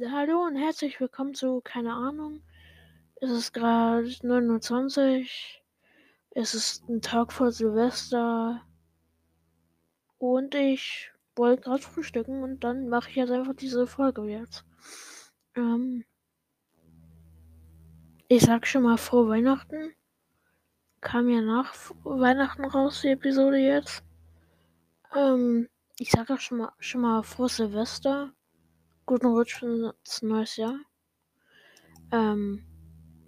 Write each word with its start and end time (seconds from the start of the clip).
Hallo 0.00 0.46
und 0.46 0.56
herzlich 0.56 1.00
willkommen 1.00 1.34
zu, 1.34 1.60
keine 1.60 1.92
Ahnung. 1.92 2.40
Es 3.16 3.30
ist 3.30 3.52
gerade 3.52 4.06
9.20 4.06 5.20
Uhr. 5.20 5.26
Es 6.30 6.54
ist 6.54 6.88
ein 6.88 7.02
Tag 7.02 7.30
vor 7.30 7.52
Silvester. 7.52 8.62
Und 10.18 10.54
ich 10.54 11.10
wollte 11.36 11.62
gerade 11.62 11.82
frühstücken 11.82 12.42
und 12.42 12.64
dann 12.64 12.88
mache 12.88 13.10
ich 13.10 13.16
jetzt 13.16 13.32
einfach 13.32 13.54
diese 13.54 13.86
Folge 13.86 14.22
jetzt. 14.22 14.64
Ähm, 15.56 16.04
ich 18.28 18.42
sag 18.42 18.66
schon 18.66 18.84
mal 18.84 18.96
frohe 18.96 19.28
Weihnachten. 19.28 19.92
Kam 21.02 21.28
ja 21.28 21.42
nach 21.42 21.74
Weihnachten 22.04 22.64
raus, 22.64 23.02
die 23.02 23.08
Episode 23.08 23.58
jetzt. 23.58 24.02
Ähm, 25.14 25.68
ich 25.98 26.10
sag 26.10 26.30
auch 26.30 26.40
schon 26.40 26.58
mal, 26.58 26.72
schon 26.78 27.02
mal 27.02 27.22
frohe 27.22 27.50
Silvester. 27.50 28.32
Guten 29.12 29.26
Rutsch 29.26 29.62
ins 29.62 30.22
neues 30.22 30.56
Jahr. 30.56 30.80
Ähm, 32.12 32.64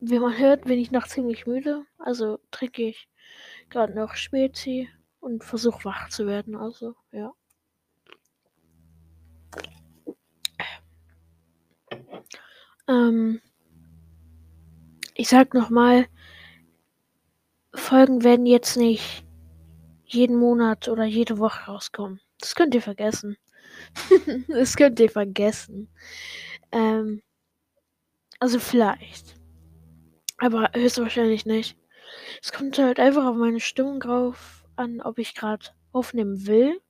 wie 0.01 0.19
man 0.19 0.38
hört, 0.38 0.65
bin 0.65 0.79
ich 0.79 0.91
noch 0.91 1.07
ziemlich 1.07 1.47
müde. 1.47 1.84
Also 1.98 2.38
trinke 2.51 2.88
ich 2.88 3.07
gerade 3.69 3.95
noch 3.95 4.15
Spezi 4.15 4.88
und 5.20 5.45
versuche 5.45 5.84
wach 5.84 6.09
zu 6.09 6.27
werden. 6.27 6.57
Also, 6.57 6.95
ja. 7.12 7.34
Ähm, 12.88 13.43
ich 15.12 15.29
sag 15.29 15.52
nochmal, 15.52 16.07
Folgen 17.74 18.24
werden 18.24 18.46
jetzt 18.46 18.79
nicht 18.79 19.27
jeden 20.07 20.38
Monat 20.38 20.88
oder 20.88 21.05
jede 21.05 21.38
Woche 21.38 21.71
rauskommen. 21.71 22.23
Das 22.38 22.55
könnt 22.55 22.74
ihr 22.74 22.80
vergessen. 22.80 23.37
das 24.48 24.77
könnt 24.77 25.01
ihr 25.01 25.11
vergessen. 25.11 25.88
Ähm, 26.73 27.23
also 28.41 28.59
vielleicht. 28.59 29.37
Aber 30.38 30.71
höchstwahrscheinlich 30.74 31.46
nicht. 31.46 31.77
Es 32.43 32.52
kommt 32.52 32.79
halt 32.79 33.01
einfach 33.01 33.24
auf 33.24 33.37
meine 33.37 33.60
Stimmung 33.60 34.01
drauf 34.01 34.65
an, 34.77 35.01
ob 35.01 35.18
ich 35.18 35.35
gerade 35.35 35.66
aufnehmen 35.93 36.46
will 36.46 36.80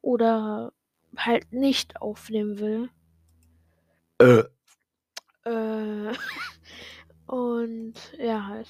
oder 0.00 0.72
halt 1.16 1.52
nicht 1.52 2.00
aufnehmen 2.00 2.58
will. 2.58 2.90
Äh. 4.18 4.44
Äh, 5.44 6.14
und 7.26 7.94
ja, 8.18 8.46
halt. 8.46 8.68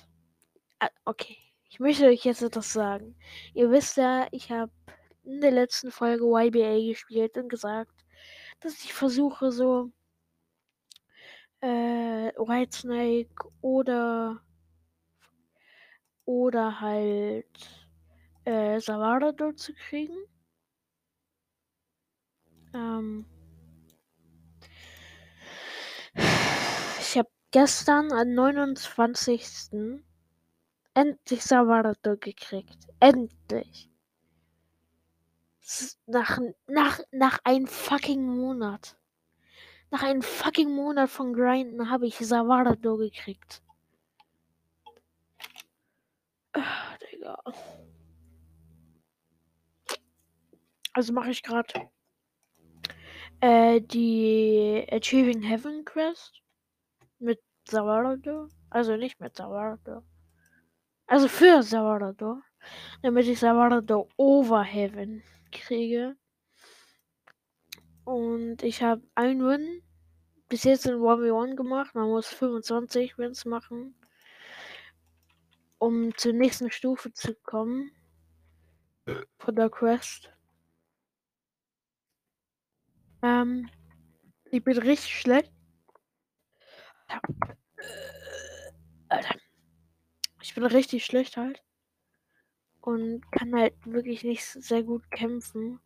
Ah, 0.81 0.91
okay. 1.05 1.39
Ich 1.71 1.81
möchte 1.81 2.07
euch 2.07 2.25
jetzt 2.25 2.43
etwas 2.43 2.73
sagen. 2.73 3.17
Ihr 3.53 3.71
wisst 3.71 3.97
ja, 3.97 4.29
ich 4.31 4.51
habe 4.51 4.71
in 5.25 5.41
der 5.41 5.51
letzten 5.51 5.91
Folge 5.91 6.25
YBA 6.25 6.89
gespielt 6.91 7.37
und 7.37 7.49
gesagt, 7.49 8.05
dass 8.61 8.85
ich 8.85 8.93
versuche, 8.93 9.53
so 9.53 9.91
äh, 11.61 12.33
Whitesnake 12.37 13.51
oder 13.61 14.41
oder 16.27 16.81
halt 16.81 17.47
äh, 18.45 18.81
Savara 18.81 19.33
dort 19.33 19.59
zu 19.59 19.73
kriegen. 19.75 20.17
Ähm, 22.75 23.25
ich 27.01 27.17
habe 27.19 27.29
gestern 27.51 28.13
am 28.13 28.35
29. 28.35 30.03
endlich 30.95 31.43
Savarato 31.43 32.17
gekriegt. 32.17 32.89
Endlich. 33.01 33.94
Nach, 36.07 36.39
nach, 36.67 37.01
nach 37.11 37.39
einem 37.45 37.67
fucking 37.67 38.23
Monat. 38.23 38.97
Nach 39.91 40.03
einem 40.03 40.23
fucking 40.23 40.71
Monat 40.75 41.09
von 41.09 41.33
Grinden 41.33 41.89
habe 41.91 42.07
ich 42.07 42.19
Savarado 42.19 42.97
gekriegt. 42.97 43.63
Ach, 46.53 46.99
Digga. 46.99 47.43
Also 50.93 51.13
mache 51.13 51.31
ich 51.31 51.43
gerade 51.43 51.91
äh, 53.41 53.81
die 53.81 54.87
Achieving 54.93 55.43
Heaven 55.43 55.85
Quest 55.85 56.43
mit 57.19 57.41
Savarado. 57.69 58.49
Also 58.71 58.97
nicht 58.97 59.19
mit 59.19 59.37
Savarado. 59.37 60.03
Also 61.07 61.29
für 61.29 61.63
Savarado. 61.63 62.43
Damit 63.03 63.27
ich 63.27 63.41
Savarado 63.41 64.09
over 64.17 64.63
Heaven 64.63 65.23
kriege. 65.55 66.17
Und 68.05 68.63
ich 68.63 68.83
habe 68.83 69.03
ein 69.15 69.43
Win 69.45 69.83
bis 70.49 70.65
jetzt 70.65 70.87
in 70.87 70.95
1v1 70.95 71.57
gemacht. 71.57 71.95
Man 71.95 72.09
muss 72.09 72.29
25 72.29 73.19
Wins 73.19 73.45
machen, 73.45 73.95
um 75.79 76.17
zur 76.17 76.33
nächsten 76.33 76.71
Stufe 76.71 77.13
zu 77.13 77.35
kommen. 77.35 77.91
Von 79.39 79.57
der 79.57 79.71
Quest. 79.71 80.33
Ähm, 83.23 83.69
ich 84.51 84.63
bin 84.63 84.79
richtig 84.79 85.19
schlecht. 85.19 85.53
Alter. 89.09 89.37
Ich 90.41 90.55
bin 90.55 90.65
richtig 90.65 91.05
schlecht 91.05 91.37
halt. 91.37 91.63
Und 92.85 93.23
kann 93.33 93.55
halt 93.55 93.75
wirklich 93.87 94.25
nicht 94.25 94.45
sehr 94.45 94.83
gut 94.83 95.11
kämpfen. 95.11 95.81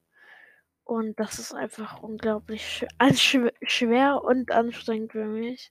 Und 0.85 1.21
das 1.21 1.39
ist 1.39 1.55
einfach 1.55 2.03
unglaublich 2.03 2.85
schw 3.15 3.51
schwer 3.63 4.25
und 4.25 4.51
anstrengend 4.51 5.13
für 5.13 5.27
mich. 5.27 5.71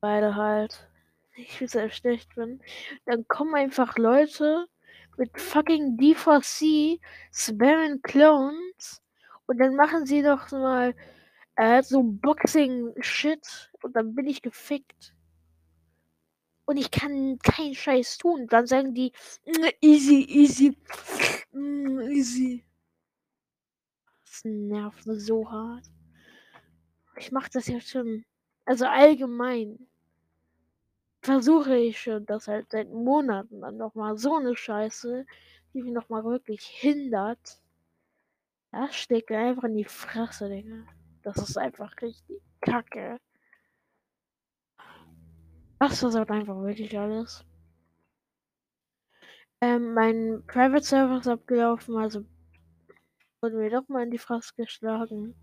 Weil 0.00 0.34
halt 0.34 0.88
ich 1.36 1.52
viel 1.58 1.68
sehr 1.68 1.90
schlecht 1.90 2.34
bin. 2.34 2.60
Dann 3.06 3.26
kommen 3.28 3.54
einfach 3.54 3.96
Leute 3.98 4.66
mit 5.16 5.38
fucking 5.40 5.96
D4C, 5.98 7.00
spammen 7.32 8.02
Clones 8.02 9.02
und 9.46 9.58
dann 9.58 9.74
machen 9.76 10.06
sie 10.06 10.22
doch 10.22 10.50
mal 10.52 10.94
äh, 11.56 11.82
so 11.82 12.02
Boxing-Shit 12.02 13.70
und 13.82 13.96
dann 13.96 14.14
bin 14.14 14.26
ich 14.26 14.42
gefickt. 14.42 15.14
Und 16.68 16.76
ich 16.76 16.90
kann 16.90 17.38
keinen 17.38 17.74
Scheiß 17.74 18.18
tun. 18.18 18.46
Dann 18.46 18.66
sagen 18.66 18.92
die, 18.92 19.10
easy, 19.80 20.22
easy, 20.28 20.76
easy 22.10 22.62
nervt 24.44 25.02
so 25.04 25.50
hart. 25.50 25.86
Ich 27.16 27.32
mache 27.32 27.48
das 27.54 27.68
ja 27.68 27.80
schon. 27.80 28.26
Also 28.66 28.84
allgemein 28.84 29.78
versuche 31.22 31.74
ich 31.74 31.98
schon, 31.98 32.26
das 32.26 32.48
halt 32.48 32.70
seit 32.70 32.90
Monaten 32.90 33.62
dann 33.62 33.78
nochmal 33.78 34.18
so 34.18 34.36
eine 34.36 34.54
Scheiße, 34.54 35.24
die 35.72 35.82
mich 35.82 35.92
nochmal 35.92 36.22
wirklich 36.22 36.66
hindert. 36.66 37.62
Das 38.72 38.94
steckt 38.94 39.30
einfach 39.32 39.64
in 39.64 39.76
die 39.76 39.84
Fresse, 39.84 40.50
Digga. 40.50 40.84
Das 41.22 41.38
ist 41.38 41.56
einfach 41.56 41.94
richtig 42.02 42.42
kacke. 42.60 43.18
Das 45.78 46.00
versaut 46.00 46.30
einfach 46.30 46.56
wirklich 46.56 46.98
alles. 46.98 47.44
Ähm, 49.60 49.94
mein 49.94 50.44
Private 50.46 50.84
Server 50.84 51.18
ist 51.18 51.28
abgelaufen, 51.28 51.96
also 51.96 52.24
wurden 53.40 53.60
wir 53.60 53.70
doch 53.70 53.88
mal 53.88 54.04
in 54.04 54.10
die 54.10 54.18
Fresse 54.18 54.52
geschlagen. 54.56 55.34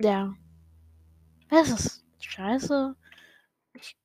Ja. 0.00 0.34
Das 1.48 1.70
ist 1.70 2.04
scheiße. 2.20 2.96
Ich, 3.74 3.96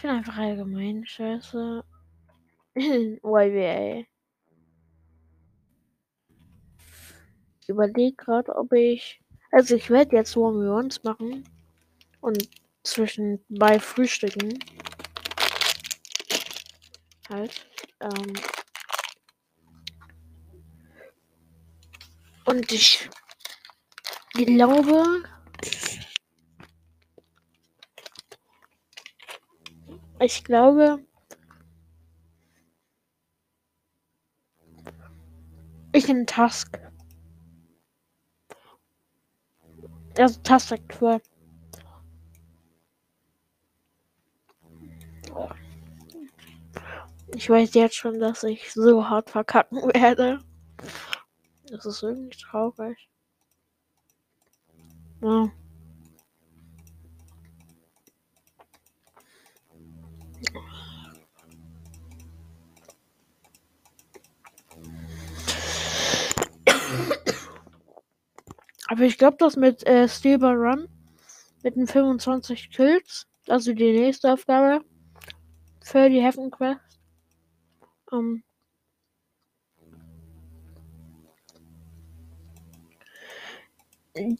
bin 0.00 0.10
einfach 0.10 0.36
allgemein 0.36 1.04
scheiße. 1.06 1.84
YBA. 2.76 4.04
Ich 7.60 7.68
überlege 7.68 8.16
gerade, 8.16 8.54
ob 8.56 8.72
ich. 8.72 9.23
Also 9.54 9.76
ich 9.76 9.88
werde 9.88 10.16
jetzt 10.16 10.36
One 10.36 10.68
Ones 10.68 11.04
machen. 11.04 11.48
Und 12.20 12.48
zwischen 12.82 13.38
bei 13.48 13.78
Frühstücken. 13.78 14.58
Halt. 17.28 17.64
Ähm, 18.00 18.32
und 22.46 22.72
ich 22.72 23.08
glaube, 24.34 25.22
ich 30.18 30.42
glaube, 30.42 30.98
ich 35.92 36.08
nehme 36.08 36.26
Task. 36.26 36.83
Also 40.16 40.40
Tastatur. 40.42 41.20
Ich 47.34 47.50
weiß 47.50 47.74
jetzt 47.74 47.96
schon, 47.96 48.20
dass 48.20 48.44
ich 48.44 48.72
so 48.72 49.08
hart 49.08 49.30
verkacken 49.30 49.78
werde. 49.92 50.38
Das 51.66 51.84
ist 51.84 52.02
irgendwie 52.02 52.36
traurig. 52.36 53.08
Ja. 55.20 55.50
Aber 68.94 69.02
ich 69.02 69.18
glaube, 69.18 69.36
das 69.40 69.56
mit 69.56 69.84
äh, 69.88 70.06
Steel 70.08 70.36
Run 70.40 70.88
mit 71.64 71.74
den 71.74 71.88
25 71.88 72.70
Kills, 72.70 73.26
also 73.48 73.72
die 73.72 73.90
nächste 73.90 74.32
Aufgabe 74.32 74.84
für 75.82 76.08
die 76.08 76.22
Heaven 76.22 76.48
Quest, 76.52 77.00
ähm, 78.12 78.44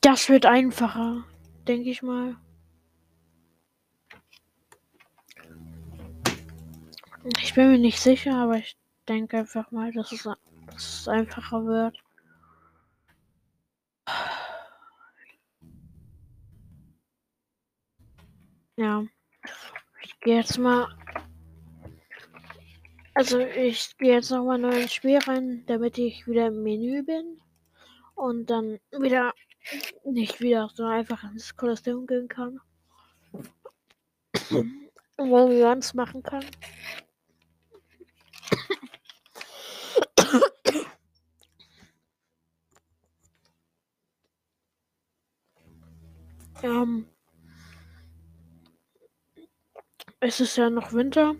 das 0.00 0.28
wird 0.28 0.46
einfacher, 0.46 1.24
denke 1.66 1.90
ich 1.90 2.02
mal. 2.02 2.36
Ich 7.42 7.54
bin 7.54 7.72
mir 7.72 7.78
nicht 7.78 7.98
sicher, 7.98 8.36
aber 8.36 8.58
ich 8.58 8.76
denke 9.08 9.38
einfach 9.38 9.72
mal, 9.72 9.90
dass 9.90 10.12
es, 10.12 10.22
dass 10.22 10.36
es 11.00 11.08
einfacher 11.08 11.64
wird. 11.66 12.03
Gehe 20.24 20.36
jetzt 20.36 20.58
mal. 20.58 20.88
Also 23.14 23.38
ich 23.38 23.96
gehe 23.98 24.14
jetzt 24.14 24.30
nochmal 24.30 24.58
neu 24.58 24.80
ins 24.80 24.94
Spiel 24.94 25.18
rein, 25.18 25.64
damit 25.66 25.98
ich 25.98 26.26
wieder 26.26 26.48
im 26.48 26.64
Menü 26.64 27.04
bin. 27.04 27.40
Und 28.16 28.50
dann 28.50 28.80
wieder 28.90 29.32
nicht 30.04 30.40
wieder, 30.40 30.68
sondern 30.74 30.98
einfach 30.98 31.22
ins 31.24 31.56
Kolosseum 31.56 32.06
gehen 32.06 32.28
kann. 32.28 32.60
Und 33.32 33.48
wo 35.16 35.48
wir 35.48 35.68
uns 35.68 35.94
machen 35.94 36.22
kann. 36.22 36.44
ähm, 46.62 47.06
es 50.24 50.40
ist 50.40 50.56
ja 50.56 50.70
noch 50.70 50.94
Winter. 50.94 51.34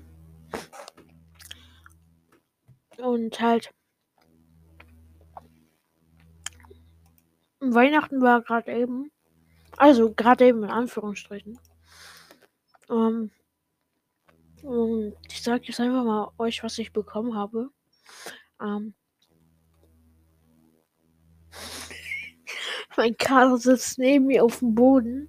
Und 2.99 3.41
halt. 3.41 3.73
Weihnachten 7.61 8.21
war 8.21 8.43
gerade 8.43 8.73
eben. 8.73 9.11
Also 9.79 10.13
gerade 10.13 10.47
eben 10.47 10.65
in 10.65 10.71
Anführungsstrichen. 10.71 11.59
Ähm, 12.91 13.31
und 14.63 15.15
ich 15.31 15.43
sage 15.43 15.65
jetzt 15.65 15.81
einfach 15.81 16.05
mal 16.05 16.31
euch, 16.37 16.63
was 16.63 16.77
ich 16.77 16.93
bekommen 16.93 17.35
habe. 17.35 17.71
Ähm, 18.61 18.95
Mein 22.97 23.17
Kater 23.17 23.57
sitzt 23.57 23.99
neben 23.99 24.27
mir 24.27 24.45
auf 24.45 24.61
dem 24.61 24.75
Boden. 24.75 25.29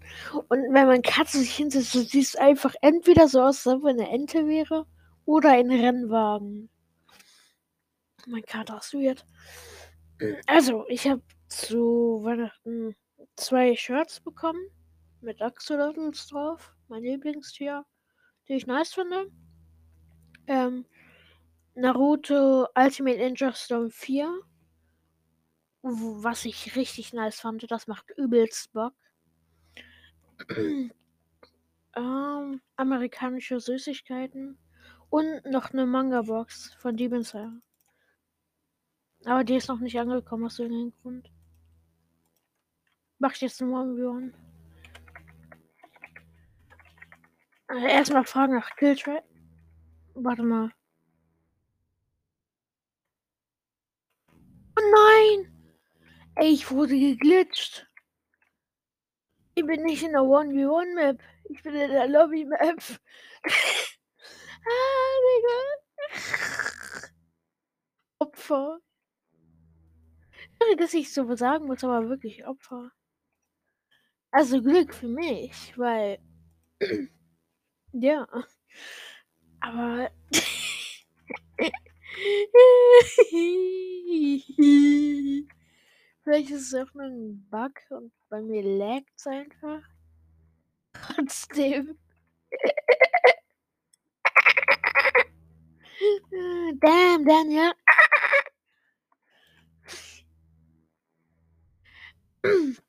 Und 0.49 0.73
wenn 0.73 0.87
mein 0.87 1.01
Katze 1.01 1.39
sich 1.39 1.55
hinsetzt, 1.55 1.91
sieht 1.91 2.13
es 2.13 2.35
einfach 2.35 2.73
entweder 2.81 3.27
so 3.27 3.41
aus, 3.41 3.65
als 3.65 3.77
ob 3.77 3.85
eine 3.85 4.09
Ente 4.09 4.47
wäre 4.47 4.85
oder 5.25 5.51
ein 5.51 5.71
Rennwagen. 5.71 6.69
Mein 8.27 8.43
Kater 8.43 8.77
ist 8.77 8.93
weird. 8.93 9.25
Also, 10.47 10.85
ich 10.87 11.07
habe 11.07 11.21
zu 11.47 12.21
Weihnachten 12.23 12.95
zwei 13.35 13.75
Shirts 13.75 14.19
bekommen 14.19 14.65
mit 15.21 15.41
Axolotls 15.41 16.27
drauf. 16.27 16.73
Mein 16.87 17.03
Lieblingstier, 17.03 17.85
die 18.47 18.53
ich 18.53 18.67
nice 18.67 18.93
finde. 18.93 19.31
Ähm, 20.47 20.85
Naruto 21.75 22.67
Ultimate 22.75 23.17
Ninja 23.17 23.53
Storm 23.53 23.89
4 23.89 24.39
was 25.85 26.45
ich 26.45 26.75
richtig 26.75 27.13
nice 27.13 27.39
fand, 27.39 27.69
das 27.69 27.85
macht 27.85 28.09
übelst 28.17 28.73
Bock. 28.73 28.93
ähm, 31.95 32.61
amerikanische 32.75 33.59
Süßigkeiten 33.59 34.57
und 35.11 35.45
noch 35.45 35.71
eine 35.71 35.85
Manga-Box 35.85 36.73
von 36.79 36.97
Demon 36.97 37.23
Slayer. 37.23 37.53
Aber 39.25 39.43
die 39.43 39.55
ist 39.55 39.69
noch 39.69 39.79
nicht 39.79 39.99
angekommen 39.99 40.45
aus 40.45 40.57
irgendeinem 40.57 40.93
Grund. 41.01 41.31
Mach 43.19 43.33
ich 43.33 43.41
jetzt 43.41 43.61
nochmal 43.61 43.85
Million. 43.85 44.33
Also 47.67 47.85
erstmal 47.85 48.25
fragen 48.25 48.55
nach 48.55 48.75
Killtrap. 48.75 49.23
Warte 50.15 50.43
mal. 50.43 50.71
Oh 54.77 54.81
nein! 54.91 55.54
Ey, 56.37 56.51
ich 56.51 56.69
wurde 56.69 56.99
geglitscht. 56.99 57.87
Ich 59.55 59.65
bin 59.65 59.83
nicht 59.83 60.03
in 60.03 60.11
der 60.11 60.21
1v1-Map. 60.21 61.21
Ich 61.49 61.63
bin 61.63 61.75
in 61.75 61.91
der 61.91 62.09
Lobby-Map. 62.09 62.59
ah, 64.65 65.15
Digga. 65.25 66.09
Opfer. 68.19 68.79
Sorry, 70.59 70.75
dass 70.75 70.93
ich 70.93 71.13
so 71.13 71.33
sagen 71.35 71.67
muss, 71.67 71.85
aber 71.85 72.09
wirklich 72.09 72.45
Opfer. 72.45 72.91
Also 74.31 74.61
Glück 74.61 74.93
für 74.93 75.07
mich, 75.07 75.73
weil. 75.77 76.19
ja. 77.93 78.27
Aber. 79.61 80.11
Vielleicht 86.25 86.49
ist 86.49 86.73
es 86.73 86.75
auch 86.81 86.91
nur 86.95 87.05
ein 87.05 87.47
Bug 87.51 87.71
und 87.91 88.11
bei 88.29 88.41
mir 88.41 88.63
laggt 88.63 89.11
es 89.15 89.27
einfach. 89.27 89.83
Trotzdem. 90.93 91.99
Damn, 96.81 97.25
Daniel. 97.25 97.71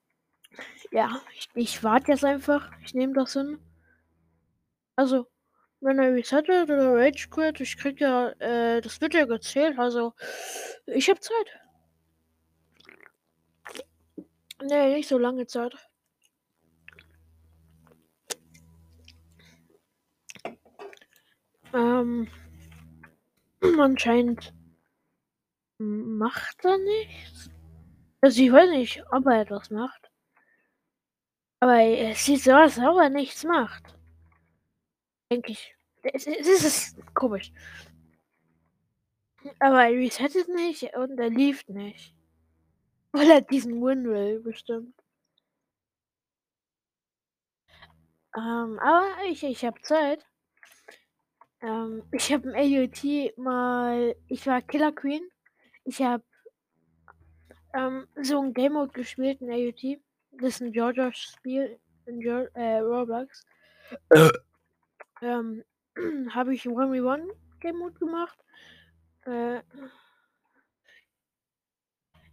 ja, 0.90 1.20
ich, 1.34 1.50
ich 1.54 1.84
warte 1.84 2.12
jetzt 2.12 2.24
einfach. 2.24 2.70
Ich 2.82 2.94
nehme 2.94 3.12
das 3.12 3.34
hin. 3.34 3.58
Also, 4.96 5.26
wenn 5.80 5.98
er 5.98 6.14
resettet 6.14 6.70
oder 6.70 6.94
Rage 6.94 7.28
quit, 7.28 7.60
ich 7.60 7.76
krieg 7.76 8.00
ja, 8.00 8.30
äh, 8.38 8.80
das 8.80 9.02
wird 9.02 9.12
ja 9.12 9.26
gezählt. 9.26 9.78
Also, 9.78 10.14
ich 10.86 11.10
habe 11.10 11.20
Zeit. 11.20 11.65
Nee, 14.62 14.94
nicht 14.94 15.08
so 15.08 15.18
lange 15.18 15.46
Zeit. 15.46 15.74
Ähm, 21.74 22.28
anscheinend 23.78 24.54
macht 25.78 26.64
er 26.64 26.78
nichts. 26.78 27.50
Also 28.22 28.42
ich 28.42 28.50
weiß 28.50 28.70
nicht, 28.70 29.04
ob 29.12 29.26
er 29.26 29.42
etwas 29.42 29.70
macht. 29.70 30.10
Aber 31.60 31.78
es 31.82 32.24
sieht 32.24 32.42
so 32.42 32.52
aus, 32.52 32.78
als 32.78 32.88
ob 32.88 32.98
er 32.98 33.10
nichts 33.10 33.44
macht. 33.44 33.94
Denke 35.30 35.52
ich. 35.52 35.74
Es, 36.02 36.26
es 36.26 36.64
ist 36.64 37.14
komisch. 37.14 37.52
Aber 39.58 39.84
er 39.84 39.92
resettet 39.92 40.48
nicht 40.48 40.94
und 40.96 41.18
er 41.18 41.30
lief 41.30 41.66
nicht. 41.68 42.15
Weil 43.16 43.30
er 43.30 43.40
diesen 43.40 43.82
Win 43.82 44.04
will, 44.04 44.40
bestimmt. 44.40 44.94
Ähm, 48.36 48.78
aber 48.78 49.06
ich, 49.30 49.42
ich 49.42 49.64
habe 49.64 49.80
Zeit. 49.80 50.26
Ähm, 51.62 52.02
ich 52.12 52.30
habe 52.30 52.50
im 52.50 52.54
AUT 52.54 53.38
mal. 53.38 54.14
Ich 54.28 54.46
war 54.46 54.60
Killer 54.60 54.92
Queen. 54.92 55.26
Ich 55.84 56.02
habe 56.02 56.24
ähm, 57.72 58.06
so 58.20 58.42
ein 58.42 58.52
Game 58.52 58.74
Mode 58.74 58.92
gespielt 58.92 59.40
in 59.40 59.50
AUT. 59.50 59.98
Das 60.32 60.48
ist 60.50 60.60
ein 60.60 60.72
Georgia-Spiel 60.72 61.80
in 62.04 62.20
Georgia, 62.20 62.50
äh, 62.52 62.80
Roblox. 62.80 63.46
ähm, 65.22 65.64
habe 66.34 66.54
ich 66.54 66.64
1v1 66.64 67.30
Game 67.60 67.78
Mode 67.78 67.98
gemacht. 67.98 68.38
Äh, 69.24 69.62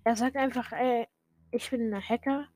er 0.06 0.16
sagt 0.16 0.36
einfach, 0.36 0.72
ey, 0.74 1.08
ich 1.52 1.70
bin 1.70 1.94
ein 1.94 2.02
Hacker. 2.10 2.48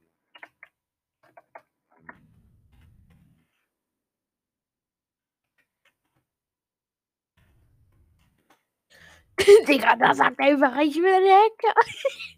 Digga, 9.67 9.95
da 9.95 10.13
sagt 10.13 10.39
einfach, 10.39 10.77
ich 10.79 10.95
bin 10.95 11.05
ein 11.05 11.23
Hacker. 11.23 11.73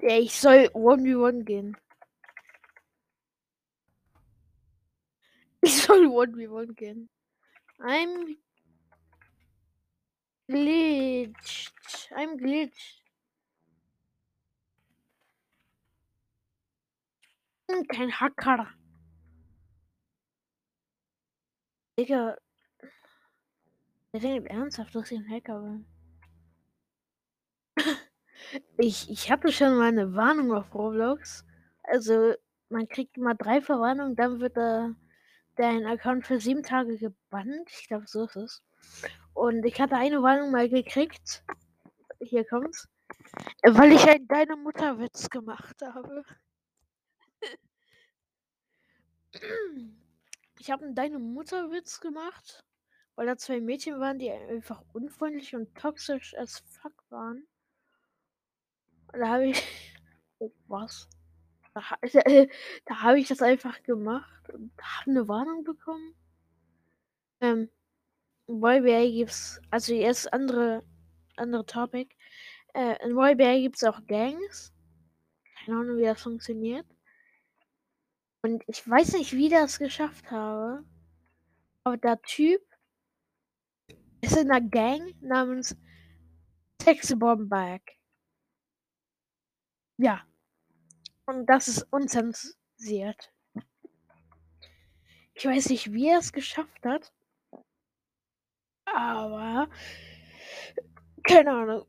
Ja, 0.00 0.18
ich 0.18 0.34
soll 0.34 0.68
1v1 0.74 1.44
gehen. 1.44 1.76
Ich 5.60 5.80
soll 5.80 6.08
1v1 6.08 6.74
gehen. 6.74 7.08
I'm 7.78 8.36
glitched. 10.52 12.12
I'm 12.16 12.36
glitched. 12.36 13.02
Hm, 17.70 17.86
Kein 17.88 18.10
Hacker. 18.20 18.68
Digga. 21.98 22.36
Der 24.12 24.20
denkt 24.20 24.48
ernsthaft, 24.48 24.94
dass 24.94 25.10
ich 25.10 25.18
ein 25.18 25.30
Hacker 25.30 25.60
bin. 25.60 25.86
Ich, 28.76 29.08
ich 29.10 29.30
hatte 29.30 29.50
schon 29.50 29.78
mal 29.78 29.88
eine 29.88 30.14
Warnung 30.14 30.52
auf 30.52 30.74
Roblox. 30.74 31.44
Also, 31.84 32.34
man 32.68 32.86
kriegt 32.88 33.16
immer 33.16 33.34
drei 33.34 33.62
Verwarnungen, 33.62 34.16
dann 34.16 34.40
wird 34.40 34.56
er 34.58 34.94
dein 35.56 35.86
Account 35.86 36.26
für 36.26 36.40
sieben 36.40 36.62
Tage 36.62 36.98
gebannt. 36.98 37.70
Ich 37.70 37.88
glaube, 37.88 38.06
so 38.06 38.24
ist 38.24 38.36
es. 38.36 38.62
Und 39.34 39.64
ich 39.64 39.80
hatte 39.80 39.96
eine 39.96 40.22
Warnung 40.22 40.50
mal 40.50 40.68
gekriegt. 40.68 41.44
Hier 42.20 42.44
kommt's. 42.44 42.88
Weil 43.62 43.92
ich 43.92 44.08
einen 44.08 44.26
deine 44.28 44.56
Mutterwitz 44.56 45.30
gemacht 45.30 45.80
habe. 45.82 46.24
Ich 50.58 50.70
habe 50.70 50.84
einen 50.84 50.94
deine 50.94 51.18
Mutterwitz 51.18 51.98
gemacht, 51.98 52.64
weil 53.16 53.26
da 53.26 53.36
zwei 53.36 53.60
Mädchen 53.60 53.98
waren, 53.98 54.20
die 54.20 54.30
einfach 54.30 54.80
unfreundlich 54.92 55.56
und 55.56 55.74
toxisch 55.74 56.36
as 56.36 56.62
fuck 56.68 56.92
waren. 57.10 57.48
Und 59.12 59.20
da 59.20 59.28
habe 59.28 59.48
ich. 59.48 59.62
Oh, 60.38 60.50
was? 60.66 61.08
Da, 61.72 61.82
äh, 62.02 62.48
da 62.84 63.02
habe 63.02 63.20
ich 63.20 63.28
das 63.28 63.42
einfach 63.42 63.80
gemacht 63.84 64.50
und 64.50 64.72
habe 64.80 65.10
eine 65.10 65.28
Warnung 65.28 65.62
bekommen. 65.62 66.16
Ähm, 67.40 67.70
in 68.48 68.56
YBA 68.56 69.10
gibt's, 69.10 69.60
also 69.70 69.94
jetzt 69.94 70.32
andere, 70.32 70.82
andere 71.36 71.64
Topic. 71.66 72.14
Äh, 72.74 72.96
in 73.04 73.12
YBA 73.12 73.60
gibt's 73.60 73.84
auch 73.84 74.04
Gangs. 74.06 74.72
Keine 75.64 75.78
Ahnung, 75.78 75.98
wie 75.98 76.04
das 76.04 76.22
funktioniert. 76.22 76.86
Und 78.42 78.64
ich 78.66 78.88
weiß 78.88 79.12
nicht, 79.12 79.32
wie 79.32 79.48
das 79.48 79.78
geschafft 79.78 80.30
habe. 80.30 80.84
Aber 81.84 81.96
der 81.96 82.20
Typ 82.22 82.60
ist 84.20 84.36
in 84.36 84.50
einer 84.50 84.60
Gang 84.60 85.14
namens 85.20 85.76
Sexy 86.80 87.14
Bomberg. 87.14 87.82
Ja. 89.98 90.26
Und 91.26 91.46
das 91.46 91.68
ist 91.68 91.86
unzensiert. 91.92 93.32
Ich 95.34 95.46
weiß 95.46 95.70
nicht, 95.70 95.92
wie 95.92 96.08
er 96.08 96.18
es 96.18 96.32
geschafft 96.32 96.84
hat. 96.84 97.12
Aber. 98.84 99.68
Keine 101.22 101.52
Ahnung. 101.52 101.86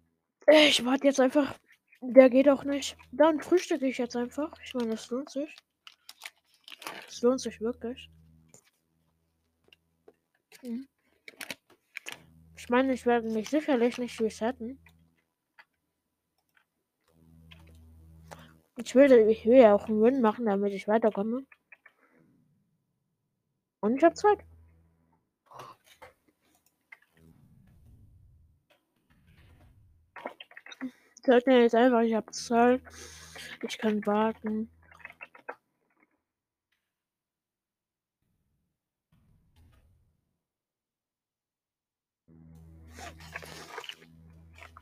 Ich 0.47 0.83
warte 0.85 1.07
jetzt 1.07 1.19
einfach. 1.19 1.57
Der 2.01 2.29
geht 2.29 2.49
auch 2.49 2.63
nicht. 2.63 2.97
Dann 3.11 3.41
frühstücke 3.41 3.87
ich 3.87 3.97
jetzt 3.97 4.15
einfach. 4.15 4.51
Ich 4.63 4.73
meine, 4.73 4.91
das 4.91 5.09
lohnt 5.09 5.29
sich. 5.29 5.55
Das 7.05 7.21
lohnt 7.21 7.39
sich 7.39 7.61
wirklich. 7.61 8.09
Mhm. 10.61 10.87
Ich 12.57 12.69
meine, 12.69 12.93
ich 12.93 13.05
werde 13.05 13.29
mich 13.29 13.49
sicherlich 13.49 13.97
nicht 13.97 14.19
resetten. 14.21 14.79
Ich 18.77 18.95
will, 18.95 19.11
ich 19.29 19.45
will 19.45 19.57
ja 19.57 19.75
auch 19.75 19.87
einen 19.87 20.01
Win 20.01 20.21
machen, 20.21 20.45
damit 20.45 20.73
ich 20.73 20.87
weiterkomme. 20.87 21.45
Und 23.81 23.97
ich 23.97 24.03
habe 24.03 24.15
Zeit. 24.15 24.39
Mir 31.25 31.61
jetzt 31.61 31.75
einfach, 31.75 32.01
ich 32.01 32.13
habe 32.13 32.31
Zeit. 32.31 32.81
Ich 33.61 33.77
kann 33.77 34.05
warten. 34.05 34.69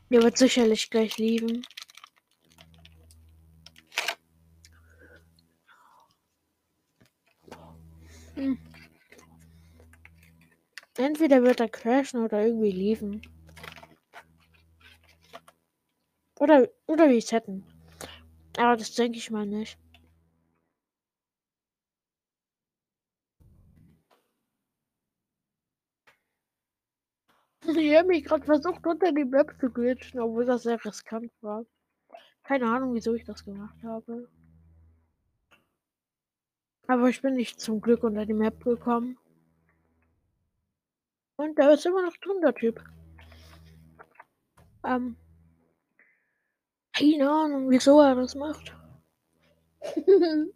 Mir 0.08 0.22
wird 0.22 0.36
sicherlich 0.36 0.90
gleich 0.90 1.16
lieben. 1.16 1.64
Hm. 8.34 8.58
Entweder 10.98 11.42
wird 11.42 11.60
er 11.60 11.68
crashen 11.68 12.22
oder 12.22 12.44
irgendwie 12.44 12.72
lieben. 12.72 13.22
Oder, 16.42 16.68
oder 16.88 17.04
resetten. 17.04 17.62
Aber 18.58 18.76
das 18.76 18.92
denke 18.96 19.16
ich 19.16 19.30
mal 19.30 19.46
nicht. 19.46 19.78
Ich 27.64 27.96
habe 27.96 28.08
mich 28.08 28.24
gerade 28.24 28.44
versucht, 28.44 28.84
unter 28.84 29.12
die 29.12 29.24
Map 29.24 29.54
zu 29.60 29.70
glitschen, 29.70 30.18
obwohl 30.18 30.44
das 30.44 30.64
sehr 30.64 30.84
riskant 30.84 31.30
war. 31.42 31.64
Keine 32.42 32.66
Ahnung, 32.66 32.92
wieso 32.94 33.14
ich 33.14 33.22
das 33.22 33.44
gemacht 33.44 33.76
habe. 33.84 34.28
Aber 36.88 37.08
ich 37.08 37.22
bin 37.22 37.34
nicht 37.34 37.60
zum 37.60 37.80
Glück 37.80 38.02
unter 38.02 38.26
die 38.26 38.34
Map 38.34 38.64
gekommen. 38.64 39.16
Und 41.36 41.56
da 41.56 41.70
ist 41.70 41.86
immer 41.86 42.02
noch 42.02 42.16
drin, 42.16 42.40
der 42.42 42.52
Typ. 42.52 42.82
Ähm. 44.84 45.16
Keine 47.02 47.28
Ahnung, 47.28 47.68
wieso 47.68 48.00
er 48.00 48.14
das 48.14 48.36
macht. 48.36 48.72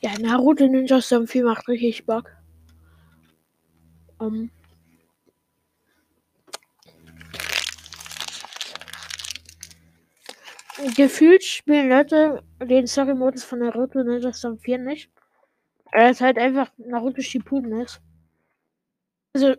Ja, 0.00 0.16
Naruto 0.20 0.66
Ninja 0.66 1.00
Storm 1.00 1.26
4 1.26 1.44
macht 1.44 1.66
richtig 1.66 2.04
Bock. 2.06 2.30
Ähm. 4.20 4.50
Gefühlt 10.94 11.42
spielen 11.42 11.88
Leute 11.88 12.44
den 12.62 12.86
Story-Modus 12.86 13.44
von 13.44 13.60
Naruto 13.60 14.02
Ninja 14.02 14.32
Storm 14.32 14.58
4 14.58 14.78
nicht. 14.78 15.10
Weil 15.92 16.10
es 16.10 16.20
halt 16.20 16.38
einfach 16.38 16.70
Naruto 16.76 17.22
Shippuden 17.22 17.80
ist. 17.80 18.00
Also, 19.32 19.54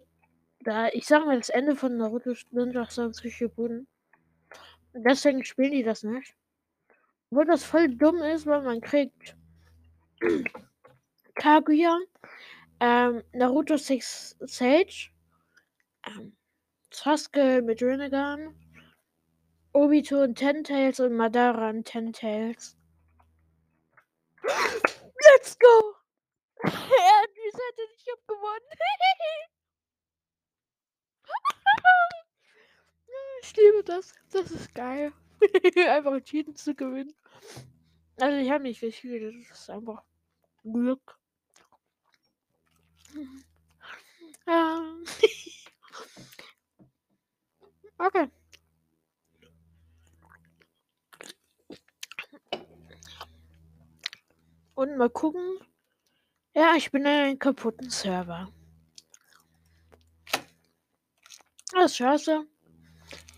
da, 0.61 0.89
ich 0.89 1.05
sag 1.05 1.25
mal, 1.25 1.37
das 1.37 1.49
Ende 1.49 1.75
von 1.75 1.97
Naruto 1.97 2.33
Ninja 2.51 2.89
Storm 2.89 3.13
Shippuden. 3.13 3.87
Und 4.93 5.03
deswegen 5.03 5.43
spielen 5.43 5.71
die 5.71 5.83
das 5.83 6.03
nicht. 6.03 6.35
Obwohl 7.31 7.45
das 7.45 7.63
voll 7.63 7.89
dumm 7.89 8.21
ist, 8.23 8.45
weil 8.45 8.61
man 8.63 8.81
kriegt 8.81 9.35
Kaguya, 11.35 11.97
ähm, 12.79 13.23
Naruto 13.33 13.77
Six 13.77 14.35
Sage, 14.41 15.09
ähm, 16.07 16.35
Sasuke 16.91 17.61
mit 17.61 17.81
Rinnegan, 17.81 18.55
Obito 19.73 20.23
und 20.23 20.35
Ten 20.35 20.63
Tails 20.63 20.99
und 20.99 21.15
Madara 21.15 21.69
und 21.69 21.85
Ten 21.85 22.11
Tails. 22.11 22.75
Let's 24.43 25.57
go! 25.59 25.98
er 26.63 26.71
hat 26.71 27.29
resettet, 27.29 27.89
ich 27.97 28.07
hab 28.11 28.27
gewonnen. 28.27 28.69
ich 33.43 33.55
liebe 33.55 33.83
das. 33.83 34.13
Das 34.31 34.51
ist 34.51 34.75
geil. 34.75 35.13
einfach 35.89 36.19
cheaten 36.21 36.55
zu 36.55 36.75
gewinnen. 36.75 37.15
Also 38.17 38.37
ich 38.37 38.51
habe 38.51 38.63
nicht 38.63 38.81
gespielt, 38.81 39.47
das 39.49 39.59
ist 39.59 39.69
einfach 39.69 40.03
Glück. 40.63 41.17
Ähm. 44.45 45.05
okay. 47.97 48.29
Und 54.75 54.97
mal 54.97 55.09
gucken. 55.09 55.68
Ja, 56.53 56.75
ich 56.75 56.91
bin 56.91 57.01
in 57.01 57.07
einem 57.07 57.39
kaputten 57.39 57.89
Server. 57.89 58.51
Das 61.71 61.91
ist 61.91 61.97
scheiße. 61.97 62.45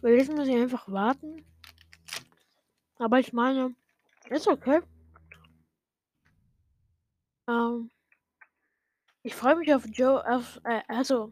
Weil 0.01 0.15
jetzt 0.15 0.32
muss 0.32 0.48
ich 0.48 0.56
einfach 0.56 0.89
warten. 0.89 1.46
Aber 2.98 3.20
ich 3.20 3.34
meine, 3.34 3.75
ist 4.30 4.48
okay. 4.48 4.82
Ähm, 7.48 7.91
Ich 9.24 9.36
freue 9.36 9.56
mich 9.56 9.74
auf 9.74 9.86
Joe, 9.86 10.25
auf, 10.27 10.60
äh, 10.63 10.82
also 10.88 11.32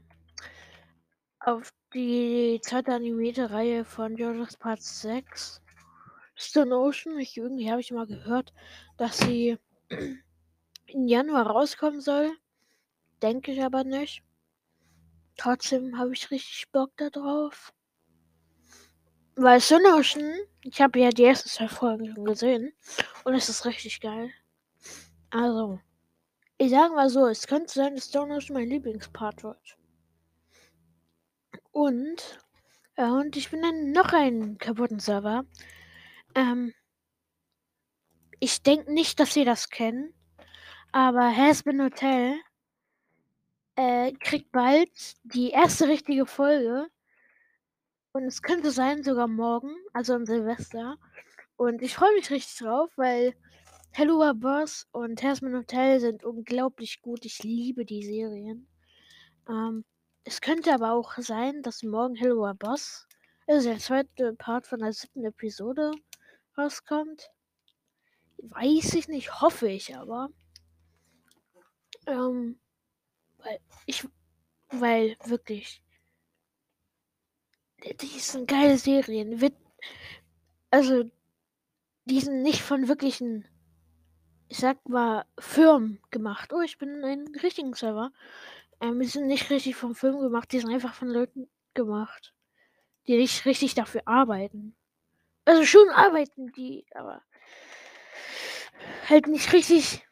auf 1.39 1.73
die 1.93 2.59
zweite 2.61 2.93
animierte 2.93 3.49
Reihe 3.49 3.83
von 3.83 4.15
JoJo's 4.15 4.57
Part 4.57 4.83
6. 4.83 5.61
Stone 6.35 6.75
Ocean. 6.77 7.17
Ich, 7.17 7.35
irgendwie 7.37 7.71
habe 7.71 7.81
ich 7.81 7.91
mal 7.91 8.05
gehört, 8.05 8.53
dass 8.97 9.17
sie 9.17 9.57
im 10.89 11.07
Januar 11.07 11.47
rauskommen 11.47 12.01
soll. 12.01 12.31
Denke 13.21 13.51
ich 13.51 13.63
aber 13.63 13.83
nicht. 13.83 14.23
Trotzdem 15.37 15.97
habe 15.97 16.13
ich 16.13 16.31
richtig 16.31 16.69
Bock 16.71 16.91
darauf. 16.97 17.73
Weil 19.35 19.61
Stone 19.61 19.95
Ocean, 19.95 20.37
ich 20.63 20.81
habe 20.81 20.99
ja 20.99 21.09
die 21.09 21.23
ersten 21.23 21.49
zwei 21.49 21.69
Folgen 21.69 22.13
schon 22.13 22.25
gesehen 22.25 22.73
und 23.23 23.33
es 23.33 23.47
ist 23.47 23.65
richtig 23.65 24.01
geil. 24.01 24.31
Also, 25.29 25.79
ich 26.57 26.71
sage 26.71 26.93
mal 26.93 27.09
so, 27.09 27.25
es 27.27 27.47
könnte 27.47 27.73
sein, 27.73 27.95
dass 27.95 28.09
Stone 28.09 28.35
Ocean 28.35 28.55
mein 28.55 28.67
Lieblingspart 28.69 29.43
wird. 29.43 29.77
Und, 31.71 32.39
äh, 32.95 33.05
und 33.05 33.37
ich 33.37 33.49
bin 33.49 33.61
dann 33.61 33.91
noch 33.91 34.11
einen 34.11 34.57
kaputten 34.57 34.99
Server. 34.99 35.45
Ähm, 36.35 36.73
ich 38.41 38.61
denke 38.61 38.91
nicht, 38.91 39.19
dass 39.19 39.33
Sie 39.33 39.45
das 39.45 39.69
kennen, 39.69 40.13
aber 40.91 41.35
Hasbin 41.35 41.81
Hotel 41.81 42.35
äh, 43.75 44.11
kriegt 44.13 44.51
bald 44.51 44.89
die 45.23 45.51
erste 45.51 45.87
richtige 45.87 46.25
Folge. 46.25 46.87
Und 48.11 48.23
es 48.23 48.41
könnte 48.41 48.71
sein, 48.71 49.03
sogar 49.03 49.27
morgen, 49.27 49.75
also 49.93 50.13
am 50.13 50.25
Silvester. 50.25 50.97
Und 51.57 51.81
ich 51.81 51.95
freue 51.95 52.13
mich 52.15 52.31
richtig 52.31 52.57
drauf, 52.57 52.89
weil 52.95 53.35
Hello 53.91 54.33
Boss 54.33 54.87
und 54.91 55.21
Hasbin 55.21 55.55
Hotel 55.55 55.99
sind 55.99 56.23
unglaublich 56.23 57.01
gut. 57.01 57.25
Ich 57.25 57.43
liebe 57.43 57.85
die 57.85 58.03
Serien. 58.03 58.67
Ähm, 59.47 59.85
es 60.23 60.41
könnte 60.41 60.73
aber 60.73 60.93
auch 60.93 61.13
sein, 61.17 61.61
dass 61.61 61.83
morgen 61.83 62.15
Hello 62.15 62.51
Boss, 62.53 63.07
also 63.47 63.69
der 63.69 63.79
zweite 63.79 64.33
Part 64.33 64.67
von 64.67 64.79
der 64.79 64.93
siebten 64.93 65.25
Episode, 65.25 65.91
rauskommt. 66.57 67.29
Weiß 68.37 68.93
ich 68.95 69.07
nicht, 69.07 69.41
hoffe 69.41 69.69
ich 69.69 69.95
aber. 69.95 70.29
Ähm, 72.09 72.59
weil 73.37 73.59
ich, 73.85 74.07
weil 74.71 75.15
wirklich, 75.25 75.81
die 78.01 78.19
sind 78.19 78.47
geile 78.47 78.77
Serien. 78.77 79.39
Also, 80.71 81.09
die 82.05 82.19
sind 82.19 82.41
nicht 82.41 82.61
von 82.61 82.87
wirklichen, 82.87 83.47
ich 84.47 84.57
sag 84.57 84.87
mal, 84.89 85.25
Firmen 85.37 86.01
gemacht. 86.09 86.51
Oh, 86.51 86.61
ich 86.61 86.77
bin 86.79 86.89
in 86.95 87.05
einem 87.05 87.35
richtigen 87.35 87.73
Server. 87.73 88.11
Ähm, 88.81 88.99
die 88.99 89.07
sind 89.07 89.27
nicht 89.27 89.49
richtig 89.51 89.75
vom 89.75 89.93
Film 89.93 90.19
gemacht, 90.19 90.51
die 90.51 90.59
sind 90.59 90.71
einfach 90.73 90.93
von 90.95 91.09
Leuten 91.09 91.47
gemacht, 91.75 92.33
die 93.07 93.17
nicht 93.17 93.45
richtig 93.45 93.75
dafür 93.75 94.01
arbeiten. 94.05 94.75
Also 95.45 95.63
schon 95.65 95.89
arbeiten 95.89 96.51
die, 96.53 96.85
aber 96.93 97.21
halt 99.07 99.27
nicht 99.27 99.53
richtig. 99.53 100.05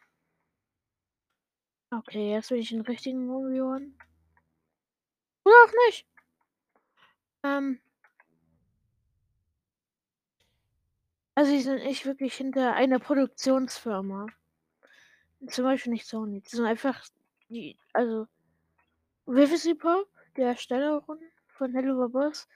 Okay, 1.90 2.32
jetzt 2.32 2.50
bin 2.50 2.58
ich 2.58 2.72
in 2.72 2.82
richtigen 2.82 3.26
Millionen. 3.26 3.96
Oder 5.44 5.54
auch 5.64 5.72
nicht. 5.86 6.06
Ähm. 7.42 7.80
Also 11.34 11.52
die 11.52 11.62
sind 11.62 11.78
echt 11.78 12.04
wirklich 12.04 12.34
hinter 12.34 12.74
einer 12.74 12.98
Produktionsfirma. 12.98 14.26
Zum 15.46 15.64
Beispiel 15.64 15.92
nicht 15.92 16.06
Sony. 16.06 16.40
Die 16.42 16.56
sind 16.56 16.66
einfach 16.66 17.02
die, 17.48 17.78
also 17.92 18.26
Vivicy 19.26 19.74
Pop, 19.74 20.08
der 20.36 20.48
Erstellerin 20.48 21.20
von 21.46 21.74
Hello 21.74 22.08
Boss 22.08 22.48